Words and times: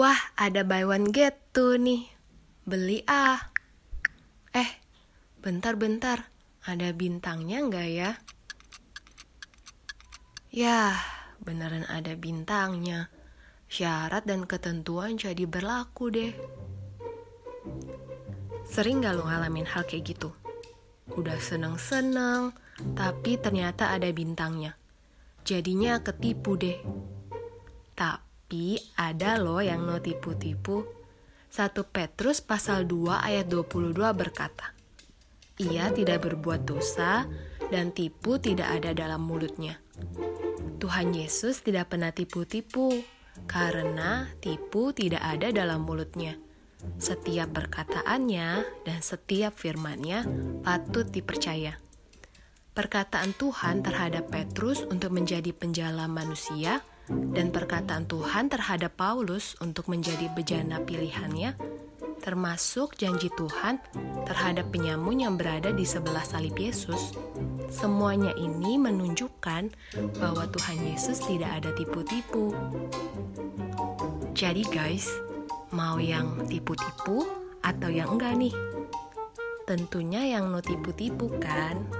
Wah, 0.00 0.16
ada 0.32 0.64
buy 0.64 0.88
one 0.88 1.12
get 1.12 1.52
two 1.52 1.76
nih. 1.76 2.08
Beli 2.64 3.04
ah. 3.04 3.52
Eh, 4.56 4.80
bentar-bentar. 5.44 6.24
Ada 6.64 6.96
bintangnya 6.96 7.60
nggak 7.68 7.88
ya? 7.92 8.16
Yah, 10.56 10.96
beneran 11.44 11.84
ada 11.84 12.16
bintangnya. 12.16 13.12
Syarat 13.68 14.24
dan 14.24 14.48
ketentuan 14.48 15.20
jadi 15.20 15.44
berlaku 15.44 16.08
deh. 16.08 16.32
Sering 18.64 19.04
gak 19.04 19.20
lo 19.20 19.28
ngalamin 19.28 19.68
hal 19.68 19.84
kayak 19.84 20.16
gitu? 20.16 20.32
Udah 21.12 21.36
seneng-seneng, 21.36 22.56
tapi 22.96 23.36
ternyata 23.36 23.92
ada 23.92 24.08
bintangnya. 24.16 24.80
Jadinya 25.44 26.00
ketipu 26.00 26.56
deh. 26.56 26.80
Tapi 27.92 28.29
ada 28.98 29.38
loh 29.38 29.62
yang 29.62 29.86
no 29.86 30.02
tipu-tipu. 30.02 30.82
1 31.50 31.70
Petrus 31.86 32.42
pasal 32.42 32.86
2 32.86 33.22
ayat 33.22 33.46
22 33.46 33.94
berkata, 34.10 34.74
Ia 35.62 35.94
tidak 35.94 36.26
berbuat 36.26 36.66
dosa 36.66 37.30
dan 37.70 37.94
tipu 37.94 38.42
tidak 38.42 38.82
ada 38.82 38.90
dalam 38.90 39.22
mulutnya. 39.22 39.78
Tuhan 40.82 41.14
Yesus 41.14 41.62
tidak 41.62 41.94
pernah 41.94 42.10
tipu-tipu 42.10 42.90
karena 43.46 44.26
tipu 44.42 44.90
tidak 44.90 45.22
ada 45.22 45.54
dalam 45.54 45.86
mulutnya. 45.86 46.34
Setiap 46.98 47.54
perkataannya 47.54 48.48
dan 48.82 48.98
setiap 48.98 49.54
firmannya 49.54 50.26
patut 50.66 51.06
dipercaya. 51.06 51.78
Perkataan 52.74 53.36
Tuhan 53.36 53.82
terhadap 53.86 54.30
Petrus 54.32 54.82
untuk 54.86 55.12
menjadi 55.12 55.52
penjala 55.54 56.06
manusia 56.06 56.80
dan 57.34 57.50
perkataan 57.50 58.06
Tuhan 58.06 58.50
terhadap 58.50 58.94
Paulus 58.94 59.58
untuk 59.58 59.90
menjadi 59.90 60.30
bejana 60.30 60.82
pilihannya, 60.82 61.54
termasuk 62.22 62.94
janji 62.94 63.32
Tuhan 63.34 63.80
terhadap 64.28 64.70
penyamun 64.70 65.24
yang 65.24 65.34
berada 65.34 65.74
di 65.74 65.82
sebelah 65.82 66.22
salib 66.22 66.54
Yesus. 66.54 67.16
Semuanya 67.70 68.34
ini 68.34 68.76
menunjukkan 68.78 69.62
bahwa 70.18 70.44
Tuhan 70.50 70.78
Yesus 70.90 71.22
tidak 71.22 71.62
ada 71.62 71.70
tipu-tipu. 71.74 72.50
Jadi 74.34 74.62
guys, 74.70 75.06
mau 75.70 75.98
yang 76.02 76.46
tipu-tipu 76.50 77.26
atau 77.62 77.90
yang 77.90 78.18
enggak 78.18 78.34
nih? 78.38 78.54
Tentunya 79.66 80.34
yang 80.34 80.50
no 80.50 80.58
tipu-tipu 80.58 81.30
kan? 81.38 81.99